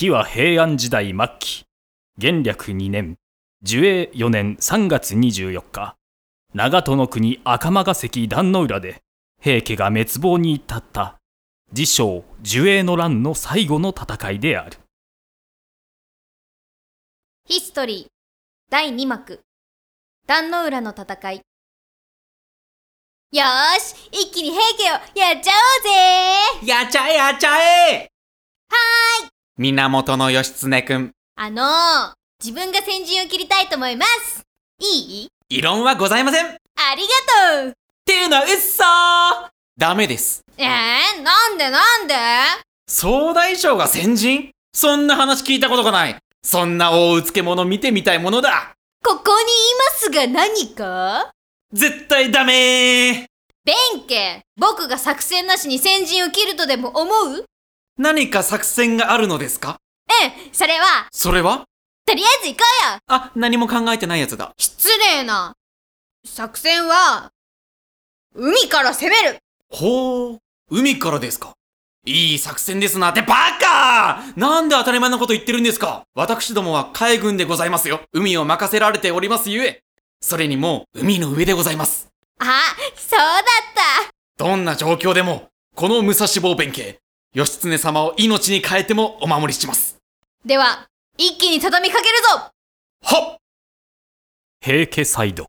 [0.00, 1.64] 時は平安時代末期。
[2.16, 3.18] 元暦2年。
[3.62, 5.94] 寿永4年3月24日。
[6.54, 9.02] 長門の国赤間ヶ関壇の浦で
[9.42, 11.18] 平家が滅亡に至った。
[11.72, 14.78] 自称寿永の乱の最後の戦いである。
[17.46, 18.10] ヒストリー。
[18.70, 19.42] 第2幕。
[20.26, 21.36] 壇の浦の戦い。
[21.36, 25.52] よーし一気に平家をやっちゃ
[26.56, 26.66] おうぜ。
[26.66, 27.50] やっちゃえやっちゃ
[27.90, 28.10] え。
[28.70, 32.12] はーい源義経くん、あのー、
[32.42, 34.40] 自分が先陣を切りたいと思います。
[34.78, 35.28] いい？
[35.50, 36.46] 異論はございません。
[36.46, 37.72] っありがとう。
[38.06, 39.48] ていうのはうっそー。
[39.76, 40.40] ダメです。
[40.56, 42.14] えー、なんでなんで？
[42.88, 44.50] 総大将が先陣？
[44.72, 46.16] そんな話聞いたことがない。
[46.42, 48.72] そんな大うつけ者見てみたいものだ。
[49.04, 51.32] ここにいますが何か？
[51.74, 53.26] 絶対ダメー。
[53.66, 53.76] 弁
[54.08, 57.44] 慶僕が作戦なしに先陣を切るとでも思う？
[58.00, 59.76] 何か作戦があるのですか？
[60.08, 61.66] うん、それは、それは？
[62.06, 62.98] とりあえず行こうよ。
[63.08, 64.52] あ、何も考えてないやつだ。
[64.56, 65.52] 失礼な。
[66.24, 67.30] 作戦は、
[68.34, 69.38] 海から攻める。
[69.68, 70.38] ほう、
[70.70, 71.52] 海からですか？
[72.06, 73.10] いい作戦ですな。
[73.10, 76.04] ってバカなんで当たり前のこと言ってるんですか？
[76.14, 78.00] 私どもは海軍でございますよ。
[78.14, 79.82] 海を任せられておりますゆえ。
[80.22, 82.08] それにもう海の上でございます。
[82.38, 82.44] あ、
[82.96, 83.42] そうだっ
[84.08, 84.42] た。
[84.42, 86.98] どんな状況でも、この武蔵坊弁慶、
[87.34, 89.96] 義経様を命に変えてもお守りします。
[90.44, 90.86] では、
[91.16, 92.50] 一気に畳みかけるぞ。
[93.02, 93.36] はっ。
[94.60, 95.46] 平家サイド。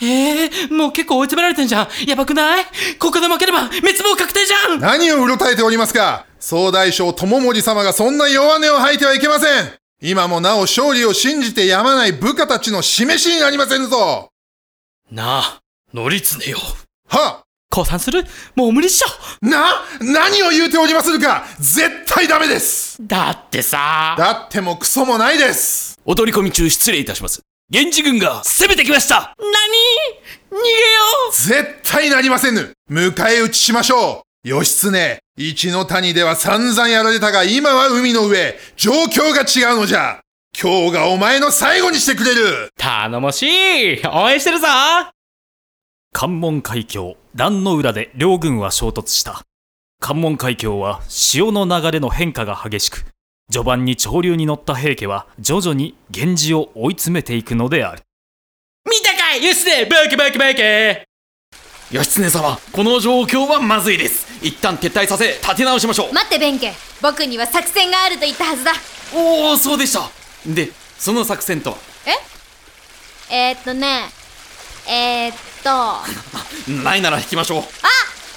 [0.00, 1.88] ええもう結構追い詰められてんじゃん。
[2.06, 2.66] やばくない？
[2.98, 4.78] ここで負ければ滅亡確定じゃん。
[4.78, 6.26] 何をうろたえておりますか？
[6.38, 9.72] 総大将友盛様がそんな弱音を吐いてはいけません。
[10.02, 14.30] 今もなお勝利を信じてやまない部下たちの示しになりませんぞ。
[15.10, 15.62] なあ、
[15.94, 16.58] 乗りつねよ。
[17.08, 18.24] は降参する？
[18.54, 19.46] もう無理っしょ。
[19.46, 22.96] な、何を言うておりまするか絶対ダメです。
[23.00, 24.14] だってさ。
[24.16, 25.98] だってもクソもないです。
[26.04, 27.42] お取り込み中失礼いたします。
[27.68, 29.34] 源氏軍が攻めてきました。
[29.38, 30.58] 何？
[30.58, 30.74] 逃げよ
[31.32, 32.72] 絶対なりませぬ。
[32.90, 34.48] 迎え撃ちしましょう。
[34.48, 40.20] 義経、一の谷では散々やられたが今は海の上、状況が違うのじゃ。
[40.58, 42.70] 今日がお前の最後にしてくれる。
[42.78, 44.00] 頼もしい。
[44.06, 44.68] 応援してるぞ。
[46.12, 49.42] 関門海峡壇の浦で両軍は衝突した。
[50.00, 53.04] 関門海峡は潮の流れの変化が激しく
[53.52, 58.02] 序盤に潮流に乗った平家は徐々に源氏を追い詰めていくのである。
[58.86, 59.84] 見たかい義経!
[59.84, 60.62] ブキブキブキ
[61.94, 64.26] 義経様、この状況はまずいです。
[64.42, 66.14] 一旦撤退させ、立て直しましょう。
[66.14, 66.72] 待って弁慶。
[67.02, 68.72] 僕には作戦があると言ったはずだ。
[69.14, 70.08] おお、そうでした。
[70.46, 71.76] で、その作戦とは？
[73.30, 73.50] え？
[73.50, 74.08] えー、っとね。
[74.88, 76.70] えー、っと。
[76.70, 77.62] ないなら引きましょう。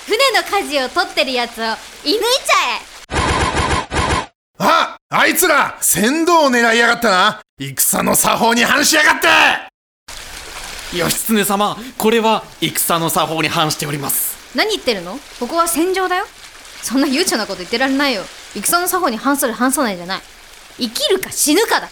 [0.07, 2.17] 船の舵を取ってるやつを射抜いちゃ
[3.05, 4.31] え。
[4.57, 7.41] ああいつら船頭を狙いやがったな。
[7.59, 9.27] 戦の作法に反しやがって。
[10.97, 14.35] 義経様これは戦の作法に反しております。
[14.55, 15.19] 何言ってるの？
[15.39, 16.25] ここは戦場だよ。
[16.81, 18.23] そんな悠長なこと言ってられないよ。
[18.55, 20.21] 戦の作法に反する反さないじゃない。
[20.79, 21.89] 生きるか死ぬかだ。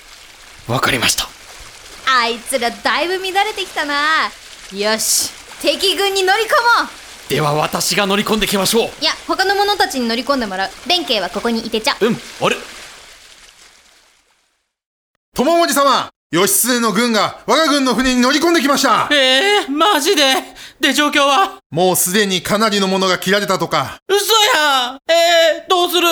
[0.67, 1.27] わかりました。
[2.09, 4.31] あいつらだいぶ乱れてきたな
[4.75, 5.31] よし
[5.61, 6.47] 敵軍に乗り込
[6.83, 7.29] もう。
[7.29, 8.89] では私が乗り込んできましょう。
[9.01, 10.69] いや他の者たちに乗り込んでもらう。
[10.85, 11.95] 弁慶はここにいてちゃ。
[12.01, 12.57] うんあれ？
[15.35, 19.07] 友森様義経の軍が我が軍の船に乗り込んできました。
[19.09, 20.23] えー、マジで？
[20.81, 21.59] で、状況は？
[21.71, 23.99] もうすでにかなりのものが切られたとか。
[24.09, 24.95] 嘘や！
[24.95, 26.07] んえー、どうする？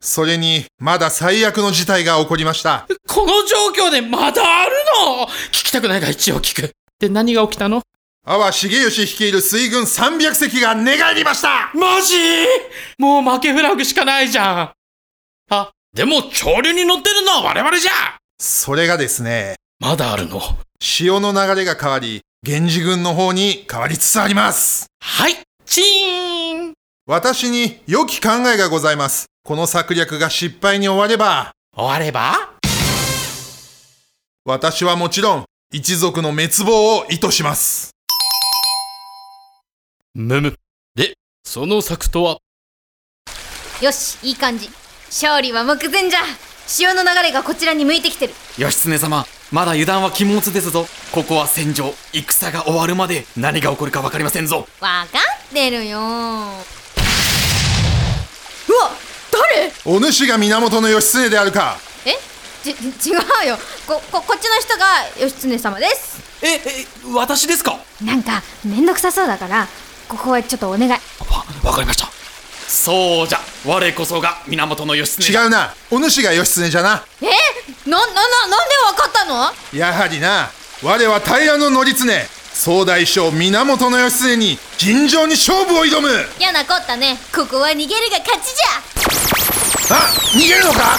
[0.00, 2.86] それにまだ最悪の事態が起こりました。
[3.08, 4.72] この状況でまだある
[5.18, 5.26] の？
[5.48, 6.72] 聞きたくないが一応聞く。
[7.00, 7.82] で、何が起きたの？
[8.26, 11.72] 阿波重義率いる水軍300隻が寝返りました。
[11.74, 12.14] マジ？
[12.98, 14.72] もう負けフラグしかないじゃん。
[15.48, 17.92] あ、でも潮流に乗ってるのは我々じゃ。
[18.38, 20.42] それがですねまだあるの？
[20.78, 24.86] 潮の流れが変わり源氏軍の方に変わりつつあります。
[25.00, 26.74] はい、チーン。
[27.06, 29.24] 私に良き考えがございます。
[29.42, 31.52] この策略が失敗に終われば。
[31.74, 32.50] 終われば？
[34.44, 37.92] 私はもちろん一族の滅亡を意図します。
[40.14, 40.56] むむ。
[40.96, 41.14] で、
[41.44, 42.38] その策とは？
[43.80, 44.68] よしいい感じ。
[45.06, 46.22] 勝利は目前じゃ。
[46.66, 48.32] 潮の流れがこちらに向いてきてる。
[48.58, 50.88] 義経様まだ油断は禁物ですぞ。
[51.12, 54.66] ここは戦場戦が終わるまで何が起こるか分かりませんぞ。
[54.80, 55.18] わか
[55.50, 56.00] ってるよ。
[56.00, 56.10] うわ
[59.30, 59.72] 誰？
[59.84, 61.78] お主が源義経であるか。
[61.86, 61.89] え
[62.62, 62.70] ち
[63.10, 63.58] 違うよ。
[63.86, 64.86] こここっちの人が
[65.18, 66.18] 義経様です。
[66.42, 67.76] ええ私ですか？
[68.02, 69.66] なんかめんどくさそうだから
[70.08, 70.90] ここはちょっとお願い。
[70.90, 70.98] わ
[71.62, 72.08] わかりました。
[72.68, 73.40] そうじゃ。
[73.66, 75.32] 我こそが源義経。
[75.32, 75.74] 違うな。
[75.90, 77.02] お主が義経じゃな。
[77.20, 77.26] え？
[77.88, 78.12] な、な、な、
[78.46, 79.52] なんでわかったの？
[79.72, 80.50] やはりな。
[80.82, 86.28] 我は平頼経総大将源義経に尋常に勝負を挑む。
[86.38, 87.18] 嫌なこったね。
[87.34, 89.96] ここは逃げるが勝ちじゃ。
[89.96, 90.96] あ逃げるのか？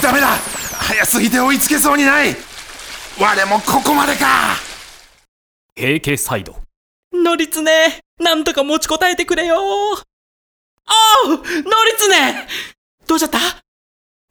[0.00, 0.38] ダメだ
[0.80, 2.34] 早すぎて追いつけそうにない。
[3.20, 4.56] 我もここまでか。
[5.76, 6.56] 平家サイド。
[7.12, 9.56] 乗りつねなんとか持ちこたえてくれよ。
[9.56, 11.42] ああ乗り
[11.98, 12.48] つね
[13.06, 13.38] どうしちゃった？
[13.38, 13.54] 己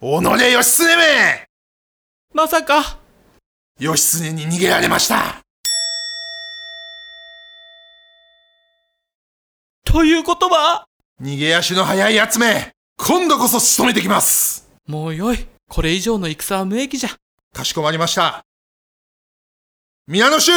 [0.01, 1.46] 義経め。
[2.34, 2.98] まさか。
[3.80, 5.38] 義経に逃げられました。
[9.86, 10.86] ということは？
[11.22, 12.72] 逃げ足の速いやつめ。
[12.98, 14.68] 今度こそ仕留めてきます。
[14.88, 15.48] もうよい。
[15.69, 17.10] これ以上の戦は無益じゃ。
[17.54, 18.44] かしこまりました。
[20.07, 20.51] 宮野衆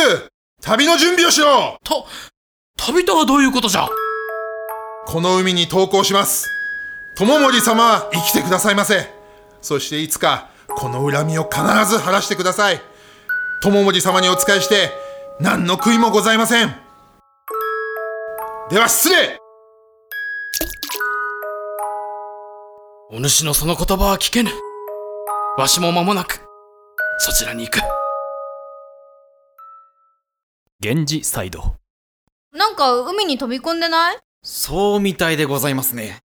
[0.62, 1.76] 旅の準備をしろ。
[1.84, 2.06] と、
[2.78, 3.86] 旅とはどういうことじゃ？
[5.06, 6.48] この海に投降します。
[7.18, 9.12] 友森様は生きてくださいませ。
[9.60, 12.80] そしていつかこの恨みを必ず晴らしてください。
[13.62, 14.90] 友森様にお仕えして
[15.40, 16.74] 何の悔いもございません。
[18.70, 19.38] では失礼。
[23.10, 24.50] お主のその言葉は聞けぬ。
[25.58, 26.40] わしも間もなく、
[27.18, 27.80] そちらに行く。
[30.80, 31.76] 源氏サイド。
[32.52, 34.18] なんか海に飛び込んでない？
[34.42, 36.20] そうみたいでございますね。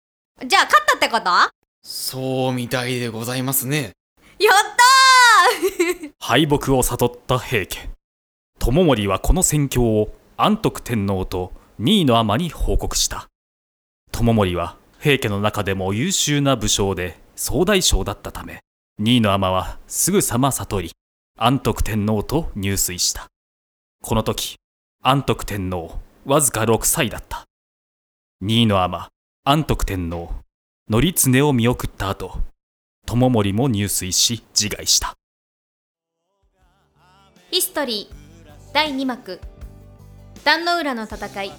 [0.46, 1.30] じゃあ勝ったってこと？
[1.30, 1.50] やっ
[1.84, 3.94] そうみたいでございますね。
[4.40, 6.12] たー！
[6.20, 7.90] 敗北を悟った平家。
[8.60, 13.28] 友盛はこの戦況を安徳天皇と二位の尼に報告した。
[14.12, 18.62] 友盛は平家の中でも優秀な武将で総大将だったため
[18.98, 20.92] 二位の尼はすぐさま悟り
[21.38, 23.28] 安徳天皇と入水した。
[24.02, 24.56] この時
[25.04, 27.44] 安徳天皇わずか6歳だった。
[28.40, 29.10] 二位の尼
[29.44, 30.32] 安徳天皇
[30.90, 32.38] 則常を見送った後
[33.06, 35.14] 友盛も入水し自害した。
[37.52, 39.42] ヒストリー第2幕。
[40.46, 41.52] 壇の浦の戦い。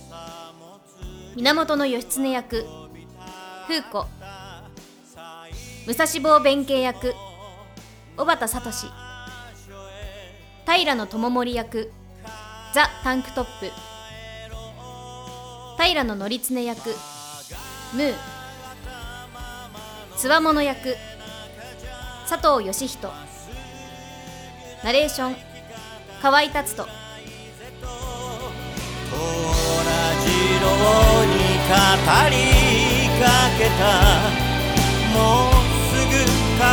[1.37, 2.64] 源義経役。
[3.69, 4.07] 風子。
[5.87, 7.12] 武蔵坊弁慶役。
[8.16, 8.70] 小畑聡。
[10.64, 11.92] 平智盛役。
[12.73, 13.70] ザ・タンクトップ。
[15.78, 16.96] 平則常役。
[17.92, 18.14] ムー。
[20.16, 20.96] つわもの役。
[22.26, 23.12] 佐藤義人。
[24.82, 25.37] ナレーション。
[26.23, 26.85] 河合達人。
[26.85, 26.88] 同じ
[30.54, 30.68] よ
[31.23, 31.35] うに
[31.68, 31.75] 語
[32.30, 32.37] り
[33.20, 33.82] かけた。
[35.12, 35.52] もう
[35.92, 36.12] すぐ
[36.58, 36.64] 帰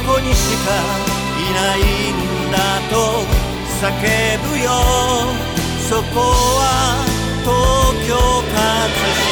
[0.00, 0.72] こにしか
[1.38, 1.80] いない
[2.12, 2.56] んだ
[2.90, 2.94] と
[3.80, 3.84] 叫
[4.50, 4.70] ぶよ。
[5.88, 6.20] そこ
[6.58, 7.06] は
[7.44, 7.54] 東
[8.08, 8.56] 京葛
[9.14, 9.25] 飾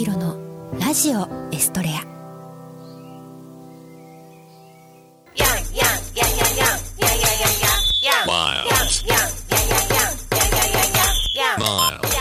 [0.00, 0.34] ひろの
[0.80, 2.00] ラジオエストレア。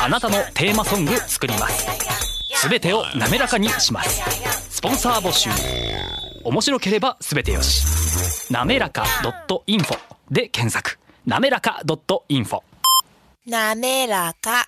[0.02, 1.88] あなたのテーマソング作ります。
[2.56, 4.24] すべてを滑らかにします。
[4.70, 5.50] スポンサー募集。
[6.44, 8.52] 面白ければすべてよし。
[8.52, 9.06] なめらか
[9.68, 9.98] .info
[10.30, 11.00] で検索。
[11.26, 11.82] なめらか
[12.28, 12.60] .info
[13.46, 14.68] なめらか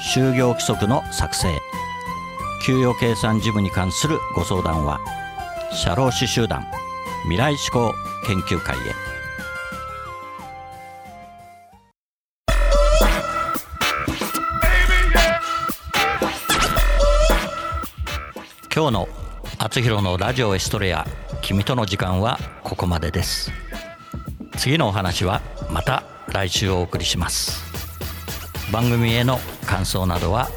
[0.00, 1.60] 就業規則の作成。
[2.64, 5.00] 給与計算事務に関するご相談は
[5.72, 6.66] 社労士集団
[7.22, 7.94] 未来志向
[8.26, 8.80] 研究会へ。
[18.72, 19.08] 今日の
[19.58, 21.06] 「あつひろのラジオエストレア
[21.42, 23.52] 君との時間」はここまでです。
[24.56, 27.64] 次のお話はまた来週お送りします。
[28.70, 30.48] 番組への感想などは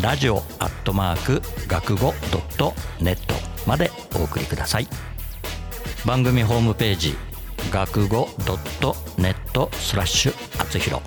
[0.00, 2.72] ラジオアットマーク学語ドット
[3.02, 3.34] ネット
[3.66, 4.88] までお送りください
[6.06, 7.14] 番組ホームページ
[7.70, 11.02] 学語ドットネットスラッシュあつひろ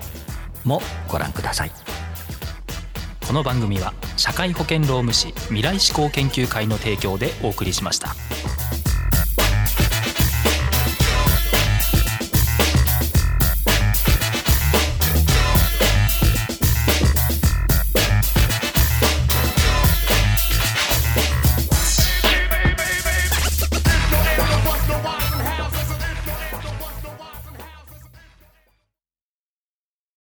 [0.64, 1.72] もご覧ください
[3.26, 8.14] この番組は社会保険労務士未来志向研究会の提供でお送りしました。